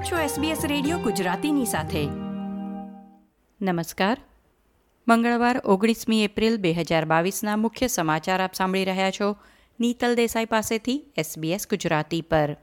છો 0.00 0.16
SBS 0.16 0.66
radio 0.66 0.98
ગુજરાતીની 0.98 1.64
સાથે. 1.64 2.08
નમસ્કાર. 3.62 4.20
મંગળવાર 5.08 5.62
ઓગણીસમી 5.64 6.24
એપ્રિલ 6.24 6.56
બે 6.56 6.72
હજાર 6.72 7.04
બાવીસના 7.04 7.56
મુખ્ય 7.56 7.86
સમાચાર 7.86 8.42
આપ 8.42 8.54
સાંભળી 8.54 8.84
રહ્યા 8.84 9.10
છો 9.10 9.36
નીતલ 9.80 10.14
દેસાઈ 10.14 10.44
પાસેથી 10.44 11.04
SBS 11.18 11.60
ગુજરાતી 11.70 12.22
પર. 12.22 12.56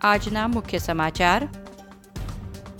આજના 0.00 0.48
મુખ્ય 0.48 0.78
સમાચાર. 0.78 1.48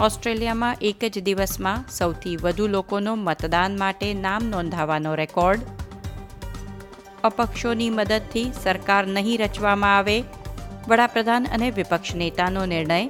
ઓસ્ટ્રેલિયામાં 0.01 0.77
એક 0.81 1.05
જ 1.11 1.19
દિવસમાં 1.19 1.85
સૌથી 1.91 2.37
વધુ 2.37 2.67
લોકોનો 2.67 3.15
મતદાન 3.15 3.79
માટે 3.79 4.15
નામ 4.15 4.43
નોંધાવાનો 4.45 5.15
રેકોર્ડ. 5.15 5.61
અપક્ષોની 7.25 7.91
મદદથી 7.91 8.53
સરકાર 8.63 9.07
નહીં 9.07 9.39
રચવામાં 9.39 9.97
આવે, 9.97 10.25
વડાપ્રધાન 10.89 11.47
અને 11.53 11.71
વિપક્ષ 11.71 12.15
નેતાનો 12.15 12.67
નિર્ણય. 12.67 13.09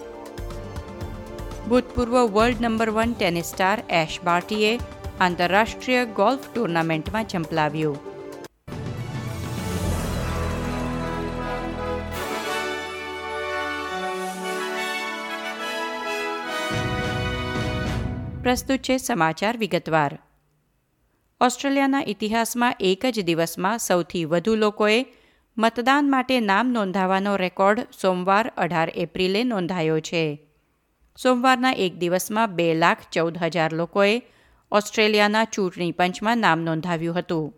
ભૂતપૂર્વ 1.69 2.27
world 2.27 2.61
number 2.61 2.91
one 2.91 3.13
tennis 3.13 3.47
star 3.47 3.83
Ash 3.91 4.21
બાર્ટીએ 4.25 4.79
આંતરરાષ્ટ્રીય 5.21 6.05
ગોલ્ફ 6.05 6.41
ટુર્નામેન્ટમાં 6.55 7.25
ઝંપલાવ્યું. 7.25 8.09
પ્રસ્તુત 18.43 18.79
છે 18.79 18.99
સમાચાર 18.99 19.57
વિગતવાર. 19.57 20.19
ઓસ્ટ્રેલિયાના 21.41 22.03
ઇતિહાસમાં 22.07 22.75
એક 22.81 23.07
જ 23.07 23.23
દિવસમાં 23.23 23.79
સૌથી 23.79 24.25
વધુ 24.25 24.55
લોકોએ 24.55 25.07
મતદાન 25.59 26.11
માટે 26.11 26.41
નામ 26.41 26.73
નોંધાવવાનો 26.73 27.37
રેકોર્ડ 27.37 27.87
સોમવાર 28.03 28.53
અઢાર 28.57 28.91
એપ્રિલે 28.95 29.45
નોંધાયો 29.45 30.01
છે. 30.01 30.49
સોમવારના 31.17 31.73
એક 31.73 31.99
દિવસમાં 31.99 32.55
બે 32.55 32.75
લાખ 32.75 32.99
ચૌદ 33.13 33.39
હજાર 33.39 33.73
લોકોએ 33.73 34.23
ઓસ્ટ્રેલિયાના 34.73 35.45
ચૂંટણી 35.45 35.93
પંચમાં 35.93 36.39
નામ 36.39 36.61
નોંધાવ્યું 36.61 37.19
હતું. 37.19 37.55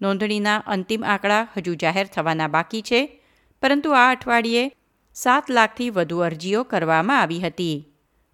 નોંધણીના 0.00 0.56
અંતિમ 0.66 1.04
આંકડા 1.04 1.48
હજુ 1.56 1.74
જાહેર 1.74 2.06
થવાના 2.06 2.48
બાકી 2.48 2.82
છે, 2.82 3.22
પરંતુ 3.62 3.90
આ 3.90 4.10
અઠવાડિયે 4.10 4.72
સાત 5.14 5.50
લાખથી 5.50 5.90
વધુ 5.90 6.18
અરજીઓ 6.18 6.62
કરવામાં 6.62 7.20
આવી 7.20 7.40
હતી. 7.40 7.88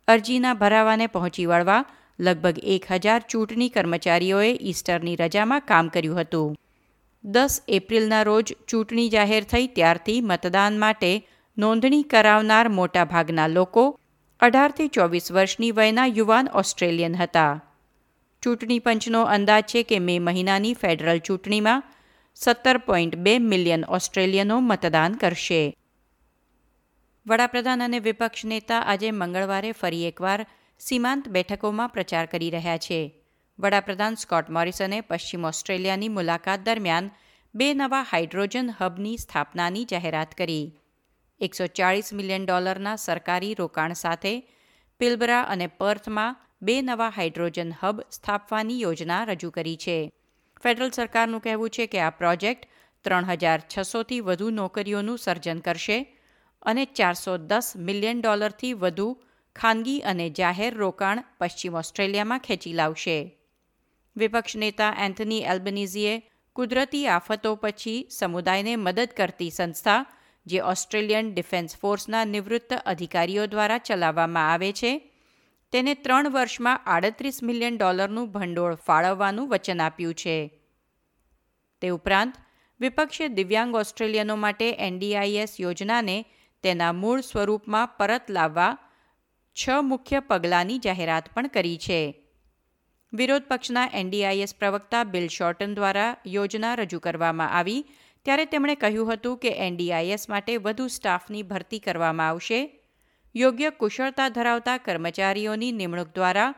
અરજીના 0.09 0.55
ભરાવાને 0.55 1.07
પહોંચી 1.07 1.47
વળવા 1.47 1.85
લગભગ 2.21 2.59
એક 2.63 2.85
હજાર 2.91 3.23
ચૂંટણી 3.29 3.69
કર્મચારીઓએ 3.69 4.59
ઈસ્ટરની 4.63 5.17
રજામાં 5.17 5.61
કામ 5.61 5.89
કર્યું 5.89 6.21
હતું. 6.21 6.57
દસ 7.25 7.63
એપ્રિલના 7.69 8.23
રોજ 8.23 8.55
ચૂંટણી 8.69 9.09
જાહેર 9.09 9.45
થઈ 9.45 9.67
ત્યારથી 9.67 10.21
મતદાન 10.21 10.79
માટે 10.79 11.29
નોંધણી 11.59 12.03
કરાવનાર 12.03 12.69
મોટાભાગના 12.69 13.47
લોકો 13.47 14.01
અઢારથી 14.41 14.89
ચોવીસ 14.89 15.33
વર્ષની 15.33 15.71
વયના 15.71 16.07
યુવાન 16.07 16.49
ઓસ્ટ્રેલિયન 16.55 17.15
હતા. 17.15 17.65
ચૂંટણી 18.43 18.79
પંચનો 18.79 19.23
અંદાજ 19.23 19.65
છે 19.65 19.83
કે 19.83 19.99
મે 19.99 20.19
મહિનાની 20.19 20.75
ફેડરલ 20.75 21.19
ચૂંટણીમાં 21.19 21.83
સત્તર 22.35 22.79
પોઈન્ટ 22.79 23.17
બે 23.17 23.39
મિલિયન 23.39 23.85
ઓસ્ટ્રેલિયનો 23.85 24.61
મતદાન 24.61 25.13
કરશે. 25.13 25.77
વડાપ્રધાન 27.27 27.83
અને 27.83 27.99
વિપક્ષ 27.99 28.45
નેતા 28.45 28.81
આજે 28.81 29.11
મંગળવારે 29.11 29.73
ફરી 29.73 30.09
એકવાર 30.09 30.47
સીમાંત 30.87 31.29
બેઠકોમાં 31.29 31.89
પ્રચાર 31.89 32.27
કરી 32.27 32.51
રહ્યા 32.51 32.77
છે. 32.77 33.25
વડાપ્રધાન 33.59 34.15
સ્કોટ 34.15 34.51
મોરિસને 34.51 35.01
પશ્ચિમ 35.01 35.45
ઓસ્ટ્રેલિયાની 35.45 36.09
મુલાકાત 36.09 36.61
દરમિયાન 36.61 37.11
બે 37.55 37.75
નવા 37.75 38.03
હાઇડ્રોજન 38.03 38.71
હબની 38.81 39.17
સ્થાપનાની 39.17 39.85
જાહેરાત 39.85 40.35
કરી. 40.35 40.79
એકસો 41.41 41.67
ચાળીસ 41.67 42.13
મિલિયન 42.13 42.47
ડોલરના 42.47 42.97
સરકારી 42.97 43.55
રોકાણ 43.55 43.93
સાથે 43.93 44.53
પિલબરા 44.99 45.43
અને 45.43 45.67
પર્થમાં 45.67 46.37
બે 46.63 46.83
નવા 46.83 47.09
હાઇડ્રોજન 47.09 47.73
હબ 47.83 48.01
સ્થાપવાની 48.11 48.81
યોજના 48.81 49.25
રજૂ 49.25 49.51
કરી 49.51 49.77
છે. 49.77 50.13
ફેડરલ 50.63 50.91
સરકારનું 50.91 51.41
કહેવું 51.41 51.71
છે 51.71 51.87
કે 51.87 52.01
આ 52.01 52.11
પ્રોજેક્ટ 52.11 52.69
ત્રણ 53.05 53.25
હજાર 53.25 53.63
છસોથી 53.79 54.21
વધુ 54.21 54.51
નોકરીઓનું 54.51 55.19
સર્જન 55.19 55.59
કરશે 55.59 56.19
અને 56.63 56.85
ચારસો 56.85 57.37
દસ 57.37 57.73
મિલિયન 57.77 58.21
ડોલરથી 58.21 58.73
વધુ 58.73 59.23
ખાનગી 59.57 60.01
અને 60.01 60.31
જાહેર 60.31 60.75
રોકાણ 60.75 61.25
પશ્ચિમ 61.39 61.75
ઓસ્ટ્રેલિયામાં 61.75 62.39
ખેંચી 62.39 62.73
લાવશે. 62.73 63.39
વિપક્ષ 64.17 64.57
નેતા 64.57 64.97
એન્થની 64.99 65.41
એલ્બનીઝીએ 65.41 66.31
કુદરતી 66.53 67.07
આફતો 67.07 67.55
પછી 67.55 68.09
સમુદાયને 68.11 68.77
મદદ 68.77 69.09
કરતી 69.17 69.51
સંસ્થા, 69.51 70.07
જે 70.47 70.61
ઓસ્ટ્રેલિયન 70.61 71.35
ડિફેન્સ 71.35 71.77
ફોર્સના 71.77 72.25
નિવૃત્ત 72.25 72.75
અધિકારીઓ 72.87 73.47
દ્વારા 73.47 73.79
ચલાવવામાં 73.79 74.53
આવે 74.53 74.73
છે, 74.73 75.13
તેને 75.73 75.95
ત્રણ 75.95 76.31
વર્ષમાં 76.31 76.85
આડત્રીસ 76.87 77.43
મિલિયન 77.43 77.79
ડોલરનું 77.79 78.33
ભંડોળ 78.33 78.75
ફાળવવાનું 78.75 79.49
વચન 79.49 79.81
આપ્યું 79.81 80.15
છે. 80.15 80.61
તે 81.81 81.89
ઉપરાંત, 81.89 82.35
વિપક્ષે 82.81 83.29
દિવ્યાંગ 83.29 83.75
ઓસ્ટ્રેલિયનો 83.75 84.37
માટે 84.37 84.73
એનડીઆઈએસ 84.73 85.57
યોજનાને 85.61 86.25
તેના 86.63 86.93
મૂળ 86.93 87.21
સ્વરૂપમાં 87.21 87.89
પરત 87.89 88.31
લાવવા 88.31 88.79
છ 89.57 89.69
મુખ્ય 89.83 90.21
પગલાંની 90.21 90.79
જાહેરાત 90.79 91.29
પણ 91.35 91.49
કરી 91.49 91.79
છે. 91.79 92.01
વિરોધ 93.13 93.49
પક્ષના 93.49 93.91
એનડીઆઈએસ 93.93 94.55
પ્રવક્તા 94.55 95.05
બિલ 95.05 95.27
શોર્ટન 95.29 95.75
દ્વારા 95.75 96.17
યોજના 96.27 96.75
રજૂ 96.77 97.01
કરવામાં 97.01 97.53
આવી, 97.59 97.85
ત્યારે 98.27 98.47
તેમણે 98.47 98.75
કહ્યું 98.77 99.11
હતું 99.13 99.39
કે 99.39 99.53
એનડીઆઈએસ 99.67 100.29
માટે 100.29 100.57
વધુ 100.57 100.89
સ્ટાફની 100.89 101.43
ભરતી 101.43 101.81
કરવામાં 101.81 102.29
આવશે. 102.29 102.61
યોગ્ય 103.35 103.71
કુશળતા 103.71 104.29
ધરાવતા 104.29 104.79
કર્મચારીઓની 104.79 105.73
નિમણૂક 105.73 106.15
દ્વારા 106.15 106.55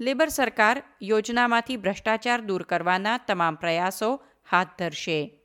લેબર 0.00 0.28
સરકાર 0.28 0.82
યોજનામાંથી 1.00 1.76
ભ્રષ્ટાચાર 1.76 2.40
દૂર 2.40 2.62
કરવાના 2.62 3.18
તમામ 3.18 3.56
પ્રયાસો 3.56 4.10
હાથ 4.44 4.74
ધરશે. 4.78 5.37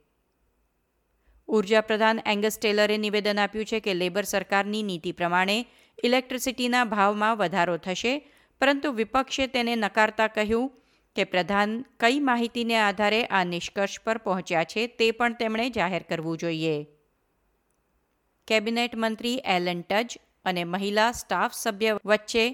ઊર્જા 1.49 1.81
પ્રધાન 1.81 2.19
એંગસ 2.25 2.57
ટેલરે 2.57 2.97
નિવેદન 2.97 3.39
આપ્યું 3.39 3.65
છે 3.65 3.79
કે 3.79 3.93
લેબર 3.93 4.23
સરકારની 4.23 4.83
નીતિ 4.83 5.11
પ્રમાણે 5.11 5.57
ઇલેક્ટ્રિસિટીના 6.03 6.83
ભાવમાં 6.83 7.37
વધારો 7.37 7.77
થશે, 7.77 8.13
પરંતુ 8.61 8.91
વિપક્ષે 8.91 9.47
તેને 9.47 9.75
નકારતા 9.75 10.27
કહ્યું 10.27 10.71
કે 11.15 11.23
પ્રધાન 11.23 11.85
કઈ 11.99 12.19
માહિતીને 12.19 12.77
આધારે 12.79 13.25
આ 13.25 13.43
નિષ્કર્ષ 13.43 13.99
પર 13.99 14.17
પહોંચ્યા 14.17 14.63
છે 14.63 14.87
તે 14.87 15.11
પણ 15.11 15.33
તેમણે 15.33 15.69
જાહેર 15.69 16.03
કરવું 16.03 16.37
જોઈએ. 16.37 16.87
કેબિનેટ 18.47 18.95
મંત્રી 18.95 19.41
એલન 19.45 19.81
ટચ 19.81 20.17
અને 20.45 20.63
મહિલા 20.63 21.11
સ્ટાફ 21.11 21.53
સભ્ય 21.53 21.97
વચ્ચે 22.05 22.45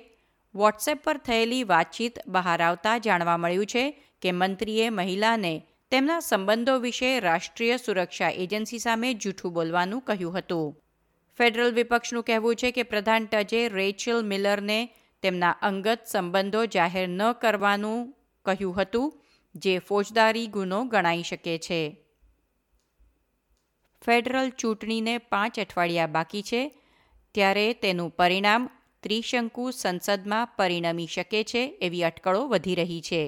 વોટ્સએપ 0.56 1.04
પર 1.04 1.18
થયેલી 1.18 1.64
વાતચીત 1.64 2.20
બહાર 2.28 2.62
આવતા 2.62 2.98
જાણવા 2.98 3.38
મળ્યું 3.38 3.66
છે 3.66 3.84
કે 4.22 4.32
મંત્રીએ 4.32 4.90
મહિલાને 4.90 5.54
તેમના 5.92 6.20
સંબંધો 6.20 6.74
વિશે 6.80 7.20
રાષ્ટ્રીય 7.20 7.78
સુરક્ષા 7.78 8.30
એજન્સી 8.30 8.80
સામે 8.80 9.14
જૂઠું 9.14 9.54
બોલવાનું 9.54 10.02
કહ્યું 10.02 10.38
હતું. 10.38 10.76
ફેડરલ 11.38 11.72
વિપક્ષનું 11.72 12.24
કહેવું 12.24 12.56
છે 12.56 12.72
કે 12.72 12.84
પ્રધાન 12.84 13.26
ટજે 13.26 13.68
રેચલ 13.68 14.24
મિલરને 14.24 14.80
તેમના 15.24 15.56
અંગત 15.62 16.00
સંબંધો 16.06 16.66
જાહેર 16.66 17.08
ન 17.10 17.22
કરવાનું 17.34 18.14
કહ્યું 18.46 18.76
હતું, 18.76 19.14
જે 19.56 19.80
ફોજદારી 19.80 20.48
ગુનો 20.48 20.84
ગણાઈ 20.84 21.24
શકે 21.24 21.58
છે. 21.58 21.82
ફેડરલ 24.02 24.50
ચૂંટણીને 24.50 25.18
પાંચ 25.18 25.60
અઠવાડિયા 25.60 26.06
બાકી 26.06 26.42
છે, 26.42 26.62
ત્યારે 27.36 27.74
તેનું 27.74 28.12
પરિણામ 28.12 28.70
ત્રિશંકુ 29.04 29.72
સંસદમાં 29.72 30.50
પરિણમી 30.58 31.08
શકે 31.08 31.44
છે 31.44 31.78
એવી 31.82 32.04
અટકળો 32.04 32.48
વધી 32.48 32.76
રહી 32.76 33.02
છે. 33.02 33.24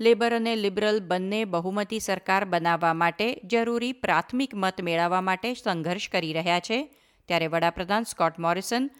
લેબર 0.00 0.34
અને 0.34 0.56
લિબરલ 0.56 1.00
બંને 1.00 1.44
બહુમતી 1.44 2.00
સરકાર 2.00 2.44
બનાવવા 2.44 2.94
માટે 2.94 3.40
જરૂરી 3.44 3.92
પ્રાથમિક 3.92 4.54
મત 4.54 4.80
મેળવવા 4.80 5.20
માટે 5.20 5.54
સંઘર્ષ 5.54 6.08
કરી 6.08 6.32
રહ્યા 6.32 6.60
છે. 6.60 6.94
ત્યારે 7.28 7.46
વડાપ્રધાન 7.46 8.02
સ્કોટ 8.02 8.38
મોરિસન 8.38 8.90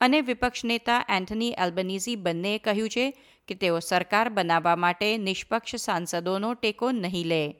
અને 0.00 0.20
વિપક્ષ 0.20 0.64
નેતા 0.64 1.04
એન્થની 1.08 1.50
એલ્બનીઝી 1.58 2.16
બંનેએ 2.16 2.58
કહ્યું 2.58 2.88
છે 2.88 3.18
કે 3.48 3.54
તેઓ 3.54 3.78
સરકાર 3.78 4.28
બનાવવા 4.28 4.76
માટે 4.76 5.18
નિષ્પક્ષ 5.18 5.76
સાંસદોનો 5.76 6.54
ટેકો 6.54 6.90
નહીં 6.90 7.26
લે. 7.26 7.56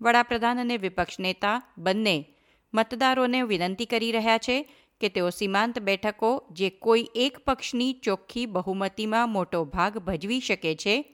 વડાપ્રધાન 0.00 0.60
અને 0.60 0.76
વિપક્ષ 0.76 1.20
નેતા 1.20 1.62
બંને 1.78 2.26
મતદારોને 2.74 3.42
વિનંતી 3.42 3.84
કરી 3.84 4.12
રહ્યા 4.12 4.38
છે 4.38 4.72
કે 5.00 5.08
તેઓ 5.08 5.30
સીમાંત 5.30 5.78
બેઠકો 5.78 6.46
જે 6.50 6.70
કોઈ 6.70 7.08
એક 7.14 7.38
પક્ષની 7.38 7.92
ચોખ્ખી 7.92 8.46
બહુમતીમાં 8.46 9.28
મોટો 9.28 9.64
ભાગ 9.64 9.98
ભજવી 9.98 10.40
શકે 10.40 10.74
છે 10.74 11.11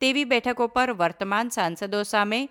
તેવી 0.00 0.24
બેઠકો 0.24 0.66
પર 0.66 0.92
વર્તમાન 0.92 1.48
સાંસદો 1.48 2.02
સામે 2.02 2.48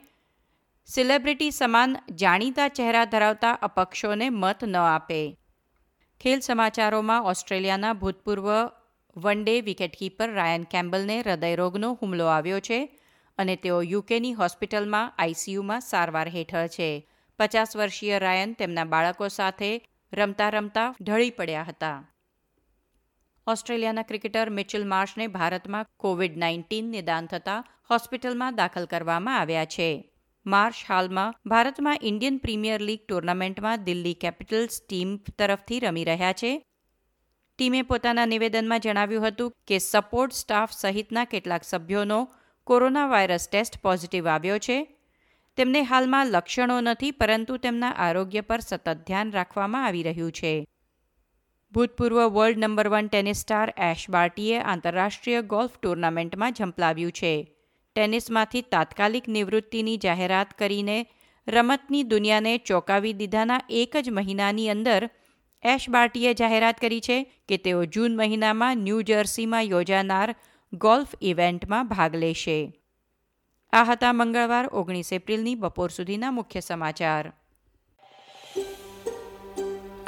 સેલિબ્રિટી 0.85 1.51
સમાન 1.51 1.97
જાણીતા 2.15 2.67
ચહેરા 2.67 3.05
ધરાવતા 3.05 3.51
અપક્ષોને 3.51 4.29
મત 4.29 4.63
ન 4.63 4.75
આપે. 4.75 5.37
ખેલ 6.21 6.39
સમાચારોમાં 6.39 7.23
ઓસ્ટ્રેલિયાના 7.23 7.93
ભૂતપૂર્વ 7.93 8.49
વન 9.17 9.43
ડે 9.43 9.61
વિકેટકીપર 9.61 10.33
રાયન 10.33 10.63
કેમ્બલને 10.63 11.19
હૃદયરોગનો 11.19 11.93
હુમલો 11.93 12.25
આવ્યો 12.25 12.59
છે 12.59 12.99
અને 13.37 13.55
તેઓ 13.55 13.81
યુકેની 13.81 14.33
હોસ્પિટલમાં 14.33 15.13
આઈસીયુમાં 15.17 15.81
સારવાર 15.81 16.27
હેઠળ 16.27 16.67
છે. 16.67 17.09
પચાસ 17.39 17.75
વર્ષીય 17.75 18.19
રાયન 18.19 18.53
તેમના 18.53 18.83
બાળકો 18.83 19.27
સાથે 19.27 19.87
રમતા 20.13 20.49
રમતા 20.49 20.95
ઢળી 21.01 21.29
પડ્યા 21.29 21.63
હતા. 21.63 22.11
ઓસ્ટ્રેલિયાના 23.49 24.01
ક્રિકેટર 24.01 24.49
મિચેલ 24.49 24.87
માર્શને 24.87 25.27
ભારતમાં 25.27 25.85
કોવિડ 25.97 26.37
નાઇન્ટીન 26.37 26.85
નિદાન 26.85 27.25
થતાં 27.25 27.65
હોસ્પિટલમાં 27.89 28.55
દાખલ 28.55 28.85
કરવામાં 28.85 29.39
આવ્યા 29.39 29.65
છે. 29.65 30.11
માર્શ 30.45 30.85
હાલમાં 30.89 31.35
ભારતમાં 31.45 31.97
ઇન્ડિયન 32.01 32.37
પ્રીમિયર 32.37 32.81
લીગ 32.81 32.99
ટુર્નામેન્ટમાં 33.07 33.83
દિલ્હી 33.83 34.13
કેપિટલ્સ 34.13 34.81
ટીમ 34.81 35.17
તરફથી 35.17 35.79
રમી 35.79 36.03
રહ્યા 36.03 36.33
છે. 36.33 36.51
ટીમે 37.59 37.81
પોતાના 37.81 38.25
નિવેદનમાં 38.25 38.79
જણાવ્યું 38.79 39.27
હતું 39.27 39.53
કે 39.67 39.77
સપોર્ટ 39.77 40.33
સ્ટાફ 40.33 40.71
સહિતના 40.71 41.25
કેટલાક 41.25 41.63
સભ્યોનો 41.63 42.27
કોરોના 42.63 43.07
વાયરસ 43.07 43.49
ટેસ્ટ 43.49 43.81
પોઝિટિવ 43.81 44.27
આવ્યો 44.27 44.57
છે. 44.57 44.77
તેમને 45.57 45.81
હાલમાં 45.81 46.27
લક્ષણો 46.27 46.81
નથી 46.81 47.11
પરંતુ 47.11 47.57
તેમના 47.57 47.91
આરોગ્ય 47.91 48.41
પર 48.41 48.59
સતત 48.59 48.89
ધ્યાન 49.07 49.31
રાખવામાં 49.31 49.85
આવી 49.85 50.03
રહ્યું 50.03 50.31
છે. 50.31 50.53
ભૂતપૂર્વ 51.71 52.19
world 52.35 52.57
number 52.57 52.87
one 52.89 53.07
tennis 53.07 53.41
star 53.43 53.69
Ash 53.87 54.03
બાર્ટીએ 54.09 54.61
આંતરરાષ્ટ્રીય 54.61 55.41
ગોલ્ફ 55.41 55.75
ટુર્નામેન્ટમાં 55.77 56.53
ઝંપલાવ્યું 56.53 57.11
છે. 57.11 57.33
ટેનિસમાંથી 57.95 58.61
તાત્કાલિક 58.61 59.27
નિવૃત્તિની 59.27 59.97
જાહેરાત 59.97 60.55
કરીને 60.57 61.05
રમતની 61.47 62.03
દુનિયાને 62.03 62.57
ચોંકાવી 62.57 63.13
દીધાના 63.13 63.59
એક 63.69 63.97
જ 63.97 64.09
મહિનાની 64.09 64.69
અંદર 64.69 65.09
એશ 65.63 65.89
બાર્ટીએ 65.89 66.33
જાહેરાત 66.33 66.81
કરી 66.81 67.01
છે 67.01 67.17
કે 67.47 67.57
તેઓ 67.57 67.85
જૂન 67.85 68.15
મહિનામાં 68.15 68.77
ન્યૂ 68.77 69.01
જર્સીમાં 69.01 69.63
યોજાનાર 69.63 70.35
ગોલ્ફ 70.73 71.13
ઇવેન્ટમાં 71.21 71.87
ભાગ 71.87 72.15
લેશે. 72.15 72.59
આ 73.73 73.83
હતા 73.83 74.13
મંગળવાર 74.13 74.69
ઓગણીસ 74.71 75.13
એપ્રિલની 75.13 75.55
બપોર 75.55 75.89
સુધીના 75.89 76.31
મુખ્ય 76.31 76.59
સમાચાર. 76.59 77.33